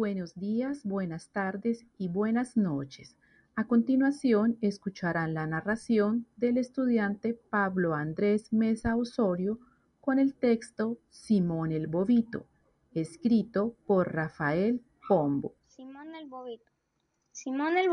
[0.00, 3.18] Buenos días, buenas tardes y buenas noches.
[3.54, 9.58] A continuación escucharán la narración del estudiante Pablo Andrés Mesa Osorio
[10.00, 12.46] con el texto Simón el Bobito,
[12.92, 15.54] escrito por Rafael Pombo.
[15.66, 16.72] Simón el Bobito.
[17.30, 17.90] Simón el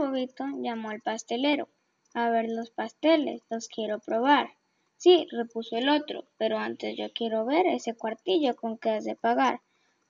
[0.63, 1.67] llamó al pastelero.
[2.13, 4.51] A ver los pasteles, los quiero probar.
[4.95, 9.17] Sí, repuso el otro, pero antes yo quiero ver ese cuartillo con que has de
[9.17, 9.59] pagar.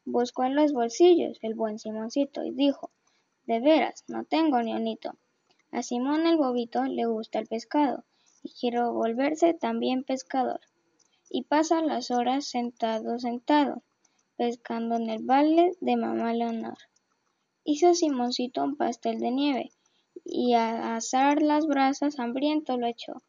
[0.10, 2.92] Buscó en los bolsillos el buen Simoncito y dijo,
[3.46, 5.18] de veras, no tengo ni unito.
[5.70, 8.06] A Simón el Bobito le gusta el pescado
[8.42, 10.62] y quiere volverse también pescador.
[11.30, 13.84] Y pasa las horas sentado, sentado,
[14.38, 16.78] pescando en el valle de mamá Leonor.
[17.66, 19.72] Hizo Simoncito un pastel de nieve
[20.24, 23.22] y a asar las brasas hambriento lo echó,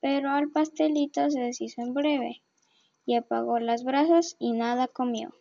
[0.00, 2.42] pero al pastelito se deshizo en breve
[3.06, 5.34] y apagó las brasas y nada comió.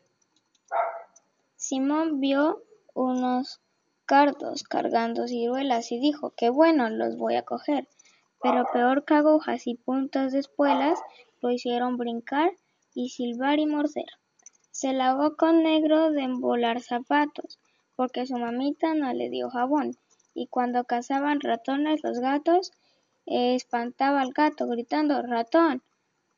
[1.61, 3.59] Simón vio unos
[4.05, 7.85] cardos cargando ciruelas y dijo que bueno, los voy a coger,
[8.41, 11.01] pero peor que agujas y puntas de espuelas
[11.41, 12.53] lo hicieron brincar
[12.93, 14.05] y silbar y morder.
[14.71, 17.59] Se lavó con negro de embolar zapatos,
[17.97, 19.97] porque su mamita no le dio jabón,
[20.33, 22.71] y cuando cazaban ratones los gatos,
[23.25, 25.83] eh, espantaba al gato gritando ratón.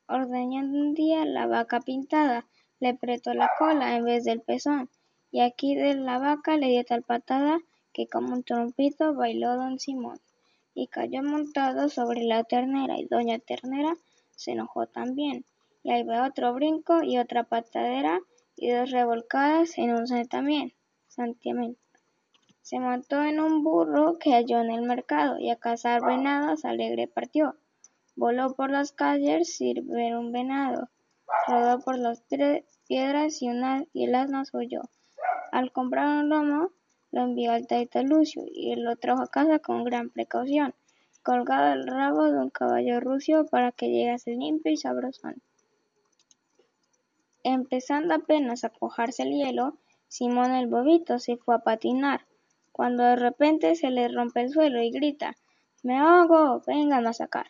[0.07, 2.47] Ordeñando un día la vaca pintada,
[2.79, 4.89] le apretó la cola en vez del pezón,
[5.31, 7.59] y aquí de la vaca le dio tal patada
[7.93, 10.19] que como un trompito bailó don Simón,
[10.73, 13.93] y cayó montado sobre la ternera, y doña Ternera
[14.35, 15.45] se enojó también,
[15.83, 18.19] y ahí va otro brinco y otra patadera,
[18.55, 20.73] y dos revolcadas en un santiamén.
[22.61, 27.07] Se montó en un burro que halló en el mercado, y a cazar venados alegre
[27.07, 27.55] partió.
[28.15, 30.89] Voló por las calles sin ver un venado,
[31.47, 32.21] rodó por las
[32.87, 33.49] piedras y,
[33.93, 34.81] y el asno huyó.
[35.51, 36.71] Al comprar un lomo,
[37.11, 40.73] lo envió al taita Lucio y lo trajo a casa con gran precaución,
[41.23, 45.41] colgado el rabo de un caballo rucio para que llegase limpio y sabrosón.
[47.43, 52.25] Empezando apenas a cuajarse el hielo, Simón el bobito se fue a patinar,
[52.71, 55.35] cuando de repente se le rompe el suelo y grita
[55.83, 57.47] Me ahogo, vengan a sacar.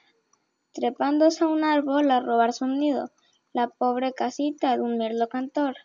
[0.74, 3.12] Trepándose a un árbol a robar su nido,
[3.54, 5.76] la pobre casita de un mirlo cantor.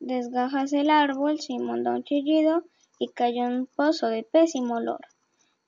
[0.00, 2.64] Desgájase el árbol, Simón da un chillido
[2.98, 5.06] y cayó en un pozo de pésimo olor.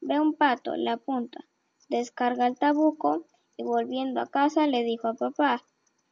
[0.00, 1.44] Ve un pato, la apunta,
[1.90, 3.26] descarga el tabuco
[3.58, 5.62] y volviendo a casa le dijo a papá,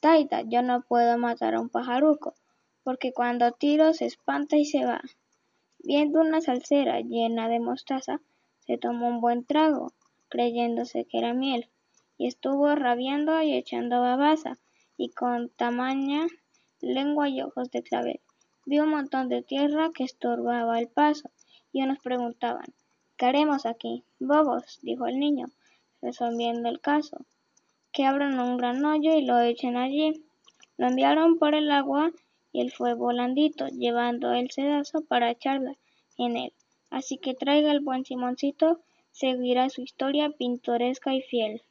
[0.00, 2.34] Taita, yo no puedo matar a un pajaruco,
[2.84, 5.00] porque cuando tiro se espanta y se va.
[5.78, 8.20] Viendo una salsera llena de mostaza,
[8.66, 9.94] se tomó un buen trago,
[10.28, 11.70] creyéndose que era miel,
[12.18, 14.58] y estuvo rabiando y echando babaza,
[14.98, 16.26] y con tamaña
[16.80, 18.20] lengua y ojos de clavel.
[18.66, 21.30] Vio un montón de tierra que estorbaba el paso,
[21.72, 22.74] y unos preguntaban
[23.20, 24.02] ¿Qué haremos aquí?
[24.18, 25.48] Bobos, dijo el niño,
[26.00, 27.18] resolviendo el caso.
[27.92, 30.24] Que abran un gran hoyo y lo echen allí.
[30.78, 32.12] Lo enviaron por el agua
[32.50, 35.76] y él fue volandito, llevando el sedazo para echarla
[36.16, 36.52] en él.
[36.88, 38.80] Así que traiga el buen Simoncito,
[39.10, 41.62] seguirá su historia pintoresca y fiel.